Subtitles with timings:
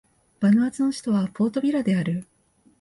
[0.39, 2.25] バヌアツの首都はポートビラである